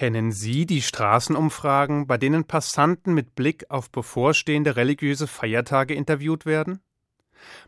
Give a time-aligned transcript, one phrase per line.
[0.00, 6.80] Kennen Sie die Straßenumfragen, bei denen Passanten mit Blick auf bevorstehende religiöse Feiertage interviewt werden?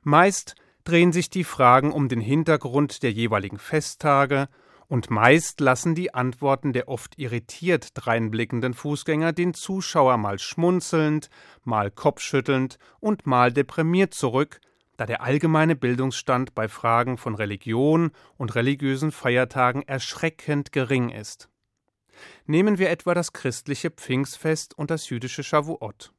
[0.01, 4.49] Meist drehen sich die Fragen um den Hintergrund der jeweiligen Festtage,
[4.89, 11.29] und meist lassen die Antworten der oft irritiert dreinblickenden Fußgänger den Zuschauer mal schmunzelnd,
[11.65, 14.63] mal kopfschüttelnd und mal deprimiert zurück,
[14.97, 21.51] da der allgemeine Bildungsstand bei Fragen von Religion und religiösen Feiertagen erschreckend gering ist.
[22.47, 26.13] Nehmen wir etwa das christliche Pfingstfest und das jüdische Shavuot.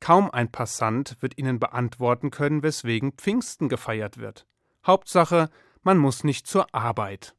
[0.00, 4.46] Kaum ein Passant wird Ihnen beantworten können, weswegen Pfingsten gefeiert wird.
[4.86, 5.48] Hauptsache,
[5.82, 7.34] man muss nicht zur Arbeit.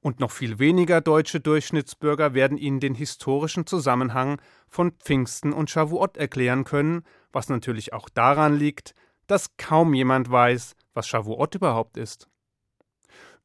[0.00, 6.16] Und noch viel weniger deutsche Durchschnittsbürger werden Ihnen den historischen Zusammenhang von Pfingsten und Shavuot
[6.16, 8.94] erklären können, was natürlich auch daran liegt,
[9.26, 12.28] dass kaum jemand weiß, was Shavuot überhaupt ist.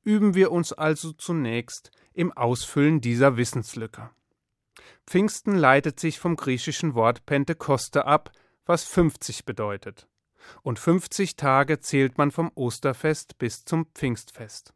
[0.03, 4.09] Üben wir uns also zunächst im Ausfüllen dieser Wissenslücke.
[5.05, 8.31] Pfingsten leitet sich vom griechischen Wort Pentekoste ab,
[8.65, 10.07] was 50 bedeutet.
[10.63, 14.73] Und 50 Tage zählt man vom Osterfest bis zum Pfingstfest.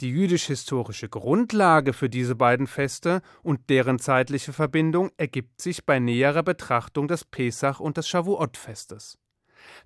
[0.00, 6.42] Die jüdisch-historische Grundlage für diese beiden Feste und deren zeitliche Verbindung ergibt sich bei näherer
[6.42, 9.18] Betrachtung des Pesach und des Shavuot-Festes.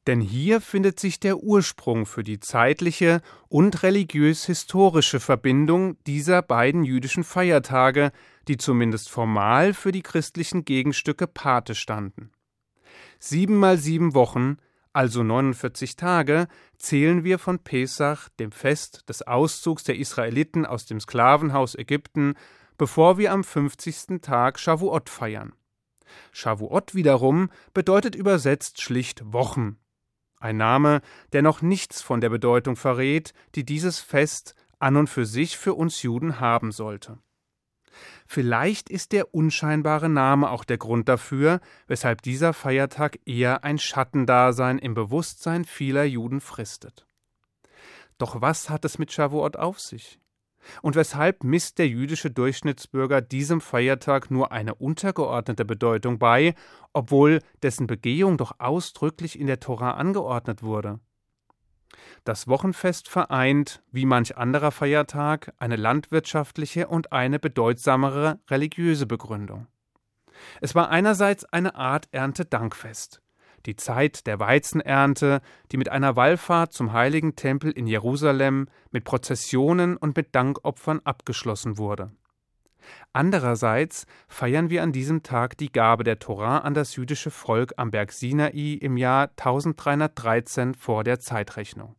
[0.07, 7.25] Denn hier findet sich der Ursprung für die zeitliche und religiös-historische Verbindung dieser beiden jüdischen
[7.25, 8.13] Feiertage,
[8.49, 12.31] die zumindest formal für die christlichen Gegenstücke Pate standen.
[13.19, 14.59] Sieben mal sieben Wochen,
[14.93, 16.47] also 49 Tage,
[16.79, 22.35] zählen wir von Pesach, dem Fest des Auszugs der Israeliten aus dem Sklavenhaus Ägypten,
[22.79, 24.21] bevor wir am 50.
[24.23, 25.53] Tag Shavuot feiern.
[26.33, 29.79] Shavuot wiederum bedeutet übersetzt schlicht Wochen.
[30.39, 31.01] Ein Name,
[31.33, 35.75] der noch nichts von der Bedeutung verrät, die dieses Fest an und für sich für
[35.75, 37.19] uns Juden haben sollte.
[38.27, 44.79] Vielleicht ist der unscheinbare Name auch der Grund dafür, weshalb dieser Feiertag eher ein Schattendasein
[44.79, 47.07] im Bewusstsein vieler Juden fristet.
[48.19, 50.19] Doch was hat es mit Shavuot auf sich?
[50.83, 56.55] Und weshalb misst der jüdische Durchschnittsbürger diesem Feiertag nur eine untergeordnete Bedeutung bei,
[56.93, 61.01] obwohl dessen Begehung doch ausdrücklich in der Tora angeordnet wurde?
[62.25, 69.67] Das Wochenfest vereint, wie manch anderer Feiertag, eine landwirtschaftliche und eine bedeutsamere religiöse Begründung.
[70.61, 73.23] Es war einerseits eine Art Erntedankfest,
[73.67, 75.41] die Zeit der Weizenernte,
[75.73, 81.79] die mit einer Wallfahrt zum heiligen Tempel in Jerusalem, mit Prozessionen und mit Dankopfern abgeschlossen
[81.79, 82.11] wurde.
[83.13, 87.91] Andererseits feiern wir an diesem Tag die Gabe der Torah an das jüdische Volk am
[87.91, 91.97] Berg Sinai im Jahr 1313 vor der Zeitrechnung.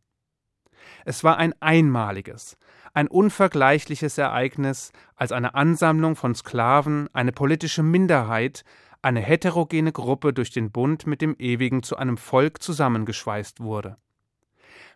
[1.04, 2.56] Es war ein einmaliges,
[2.94, 8.64] ein unvergleichliches Ereignis, als eine Ansammlung von Sklaven, eine politische Minderheit,
[9.06, 13.98] eine heterogene Gruppe durch den Bund mit dem Ewigen zu einem Volk zusammengeschweißt wurde.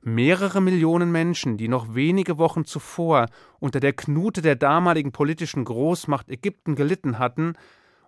[0.03, 3.27] Mehrere Millionen Menschen, die noch wenige Wochen zuvor
[3.61, 7.53] unter der Knute der damaligen politischen Großmacht Ägypten gelitten hatten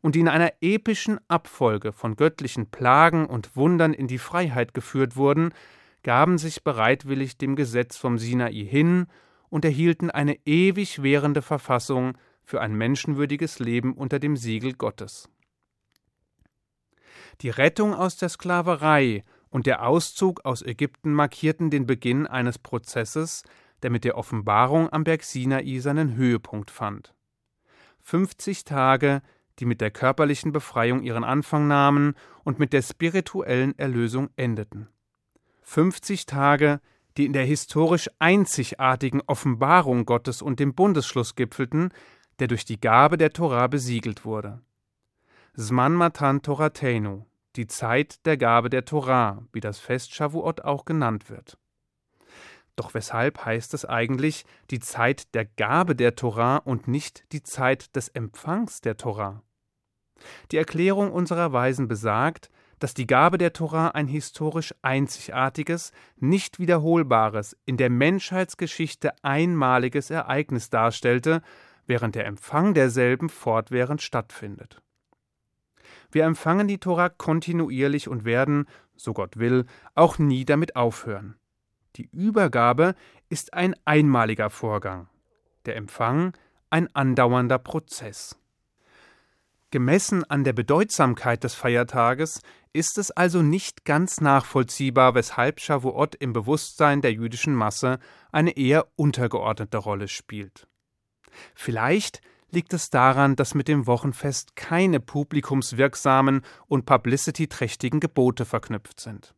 [0.00, 5.14] und die in einer epischen Abfolge von göttlichen Plagen und Wundern in die Freiheit geführt
[5.14, 5.54] wurden,
[6.02, 9.06] gaben sich bereitwillig dem Gesetz vom Sinai hin
[9.50, 15.28] und erhielten eine ewig währende Verfassung für ein menschenwürdiges Leben unter dem Siegel Gottes.
[17.40, 23.42] Die Rettung aus der Sklaverei und der Auszug aus Ägypten markierten den Beginn eines Prozesses,
[23.82, 27.14] der mit der Offenbarung am Berg Sinai seinen Höhepunkt fand.
[28.02, 29.22] 50 Tage,
[29.58, 34.88] die mit der körperlichen Befreiung ihren Anfang nahmen und mit der spirituellen Erlösung endeten.
[35.62, 36.80] 50 Tage,
[37.16, 41.92] die in der historisch einzigartigen Offenbarung Gottes und dem Bundesschluss gipfelten,
[42.38, 44.62] der durch die Gabe der Torah besiegelt wurde.
[45.54, 47.26] Zman Matan Toratenu,
[47.56, 51.58] die Zeit der Gabe der Torah, wie das Fest Shavuot auch genannt wird.
[52.74, 57.94] Doch weshalb heißt es eigentlich die Zeit der Gabe der Torah und nicht die Zeit
[57.96, 59.42] des Empfangs der Torah?
[60.52, 67.58] Die Erklärung unserer Weisen besagt, dass die Gabe der Torah ein historisch einzigartiges, nicht wiederholbares,
[67.66, 71.42] in der Menschheitsgeschichte einmaliges Ereignis darstellte,
[71.86, 74.80] während der Empfang derselben fortwährend stattfindet.
[76.12, 79.64] Wir empfangen die Tora kontinuierlich und werden, so Gott will,
[79.94, 81.36] auch nie damit aufhören.
[81.96, 82.94] Die Übergabe
[83.28, 85.08] ist ein einmaliger Vorgang,
[85.66, 86.34] der Empfang
[86.70, 88.38] ein andauernder Prozess.
[89.70, 92.42] Gemessen an der Bedeutsamkeit des Feiertages
[92.74, 97.98] ist es also nicht ganz nachvollziehbar, weshalb Shavuot im Bewusstsein der jüdischen Masse
[98.32, 100.66] eine eher untergeordnete Rolle spielt.
[101.54, 102.20] Vielleicht
[102.52, 109.34] liegt es daran, dass mit dem Wochenfest keine publikumswirksamen und publicity-trächtigen Gebote verknüpft sind.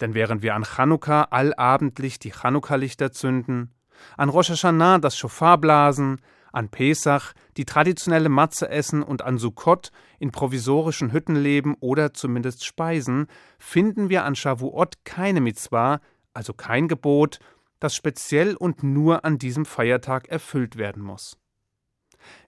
[0.00, 3.72] Denn während wir an Chanukka allabendlich die Chanukka-Lichter zünden,
[4.16, 6.20] an Rosh Hashanah das Schofar blasen,
[6.52, 12.64] an Pesach die traditionelle Matze essen und an Sukkot in provisorischen Hütten leben oder zumindest
[12.64, 13.26] speisen,
[13.58, 16.00] finden wir an Shavuot keine Mitzwa,
[16.32, 17.38] also kein Gebot,
[17.80, 21.36] das speziell und nur an diesem Feiertag erfüllt werden muss.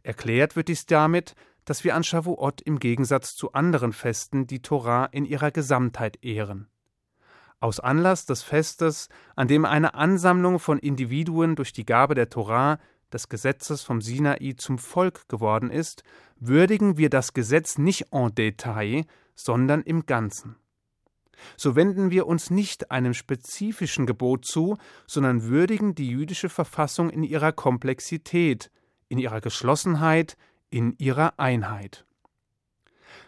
[0.03, 1.35] Erklärt wird dies damit,
[1.65, 6.69] dass wir an Shavuot im Gegensatz zu anderen Festen die Torah in ihrer Gesamtheit ehren.
[7.59, 12.79] Aus Anlass des Festes, an dem eine Ansammlung von Individuen durch die Gabe der Torah,
[13.13, 16.03] des Gesetzes vom Sinai, zum Volk geworden ist,
[16.39, 20.57] würdigen wir das Gesetz nicht en Detail, sondern im Ganzen.
[21.57, 24.77] So wenden wir uns nicht einem spezifischen Gebot zu,
[25.07, 28.71] sondern würdigen die jüdische Verfassung in ihrer Komplexität,
[29.09, 30.37] in ihrer Geschlossenheit,
[30.71, 32.05] in ihrer Einheit.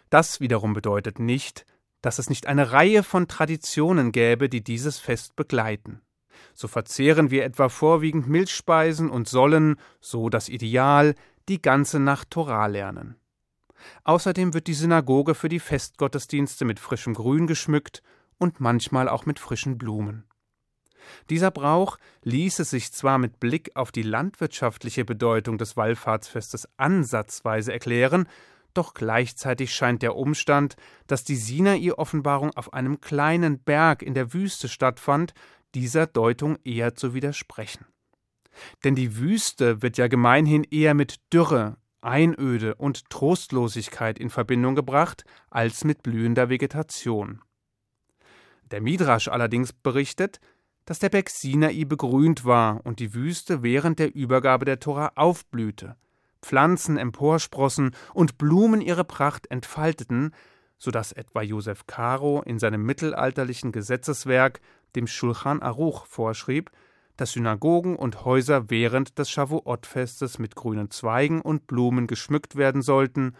[0.09, 1.65] Das wiederum bedeutet nicht,
[2.01, 6.01] dass es nicht eine Reihe von Traditionen gäbe, die dieses Fest begleiten.
[6.53, 11.15] So verzehren wir etwa vorwiegend Milchspeisen und sollen, so das Ideal,
[11.47, 13.15] die ganze Nacht Torah lernen.
[14.03, 18.01] Außerdem wird die Synagoge für die Festgottesdienste mit frischem Grün geschmückt
[18.37, 20.28] und manchmal auch mit frischen Blumen.
[21.29, 28.27] Dieser Brauch ließe sich zwar mit Blick auf die landwirtschaftliche Bedeutung des Wallfahrtsfestes ansatzweise erklären,
[28.73, 30.75] doch gleichzeitig scheint der Umstand,
[31.07, 35.33] dass die Sinai-Offenbarung auf einem kleinen Berg in der Wüste stattfand,
[35.75, 37.85] dieser Deutung eher zu widersprechen.
[38.83, 45.25] Denn die Wüste wird ja gemeinhin eher mit Dürre, Einöde und Trostlosigkeit in Verbindung gebracht
[45.49, 47.41] als mit blühender Vegetation.
[48.71, 50.39] Der Midrasch allerdings berichtet,
[50.89, 55.95] dass der Berg Sinai begrünt war und die Wüste während der Übergabe der Tora aufblühte,
[56.41, 60.33] Pflanzen emporsprossen und Blumen ihre Pracht entfalteten,
[60.79, 64.61] so dass etwa Josef Caro in seinem mittelalterlichen Gesetzeswerk,
[64.95, 66.71] dem Schulchan Aruch, vorschrieb,
[67.17, 73.35] dass Synagogen und Häuser während des Shavuot-Festes mit grünen Zweigen und Blumen geschmückt werden sollten,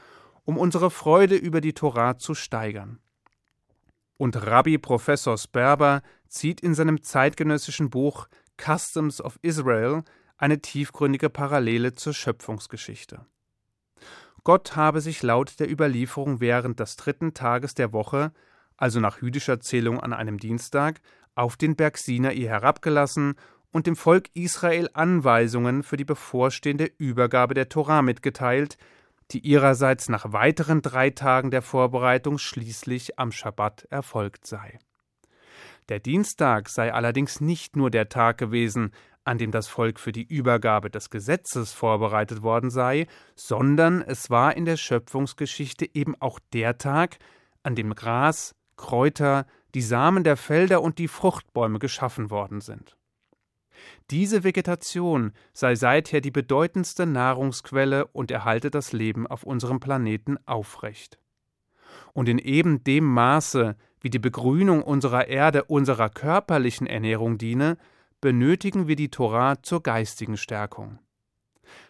[0.45, 3.00] um unsere Freude über die Torah zu steigern.
[4.18, 8.28] Und Rabbi Professor Sperber zieht in seinem zeitgenössischen Buch
[8.58, 10.04] Customs of Israel
[10.38, 13.26] eine tiefgründige Parallele zur Schöpfungsgeschichte.
[14.44, 18.31] Gott habe sich laut der Überlieferung während des dritten Tages der Woche,
[18.78, 21.02] also nach jüdischer Zählung an einem Dienstag,
[21.36, 23.36] auf den Berg Sinai herabgelassen
[23.72, 28.78] und dem Volk Israel Anweisungen für die bevorstehende Übergabe der Torah mitgeteilt,
[29.31, 34.80] die ihrerseits nach weiteren drei Tagen der Vorbereitung schließlich am Schabbat erfolgt sei.
[35.89, 38.91] Der Dienstag sei allerdings nicht nur der Tag gewesen,
[39.24, 44.56] an dem das Volk für die Übergabe des Gesetzes vorbereitet worden sei, sondern es war
[44.56, 47.18] in der Schöpfungsgeschichte eben auch der Tag,
[47.63, 49.45] an dem Gras, Kräuter,
[49.75, 52.95] die Samen der Felder und die Fruchtbäume geschaffen worden sind.
[54.12, 61.19] Diese Vegetation sei seither die bedeutendste Nahrungsquelle und erhalte das Leben auf unserem Planeten aufrecht.
[62.13, 67.78] Und in eben dem Maße, wie die Begrünung unserer Erde unserer körperlichen Ernährung diene,
[68.22, 71.00] benötigen wir die Torah zur geistigen Stärkung.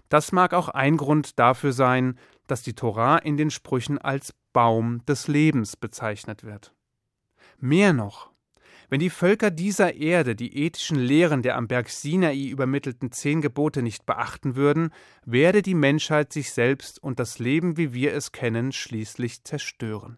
[0.10, 2.18] Das mag auch ein Grund dafür sein,
[2.48, 6.74] dass die Torah in den Sprüchen als Baum des Lebens bezeichnet wird.
[7.60, 8.32] Mehr noch,
[8.90, 13.84] wenn die Völker dieser Erde die ethischen Lehren der am Berg Sinai übermittelten zehn Gebote
[13.84, 14.92] nicht beachten würden,
[15.26, 20.18] werde die Menschheit sich selbst und das Leben, wie wir es kennen, schließlich zerstören.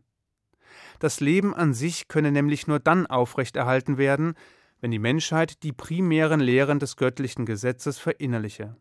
[1.01, 4.35] Das Leben an sich könne nämlich nur dann aufrechterhalten werden,
[4.79, 8.77] wenn die Menschheit die primären Lehren des göttlichen Gesetzes verinnerliche.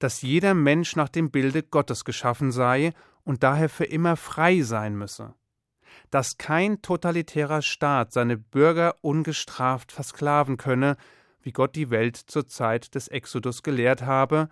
[0.00, 2.92] Dass jeder Mensch nach dem Bilde Gottes geschaffen sei
[3.24, 5.34] und daher für immer frei sein müsse
[6.10, 10.96] dass kein totalitärer Staat seine Bürger ungestraft versklaven könne,
[11.42, 14.48] wie Gott die Welt zur Zeit des Exodus gelehrt habe,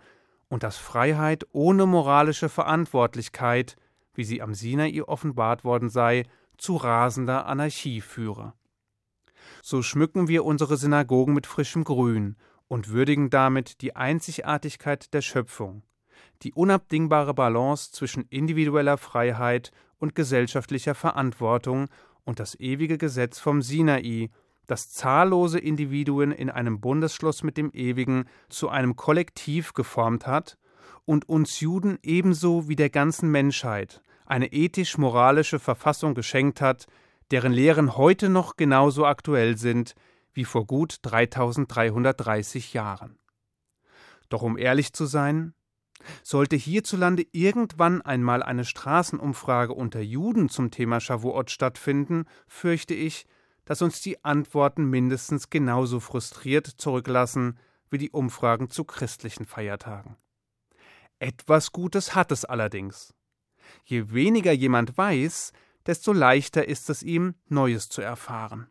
[0.49, 3.75] und dass Freiheit ohne moralische Verantwortlichkeit,
[4.13, 6.23] wie sie am Sinai offenbart worden sei,
[6.57, 8.53] zu rasender Anarchie führe.
[9.61, 12.35] So schmücken wir unsere Synagogen mit frischem Grün
[12.67, 15.83] und würdigen damit die Einzigartigkeit der Schöpfung,
[16.43, 21.87] die unabdingbare Balance zwischen individueller Freiheit und gesellschaftlicher Verantwortung
[22.23, 24.29] und das ewige Gesetz vom Sinai,
[24.67, 30.57] das zahllose Individuen in einem Bundesschluss mit dem Ewigen zu einem Kollektiv geformt hat
[31.05, 36.85] und uns Juden ebenso wie der ganzen Menschheit eine ethisch-moralische Verfassung geschenkt hat,
[37.31, 39.95] deren Lehren heute noch genauso aktuell sind
[40.33, 43.17] wie vor gut 3330 Jahren.
[44.29, 45.53] Doch um ehrlich zu sein,
[46.23, 53.25] Sollte hierzulande irgendwann einmal eine Straßenumfrage unter Juden zum Thema Shavuot stattfinden, fürchte ich,
[53.65, 57.57] dass uns die Antworten mindestens genauso frustriert zurücklassen
[57.89, 60.17] wie die Umfragen zu christlichen Feiertagen.
[61.19, 63.13] Etwas Gutes hat es allerdings.
[63.83, 65.53] Je weniger jemand weiß,
[65.85, 68.67] desto leichter ist es ihm, Neues zu erfahren.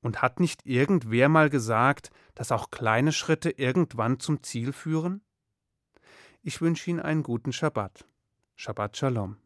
[0.00, 5.22] Und hat nicht irgendwer mal gesagt, dass auch kleine Schritte irgendwann zum Ziel führen?
[6.42, 8.04] Ich wünsche Ihnen einen guten Schabbat.
[8.56, 9.41] Shabbat Shalom.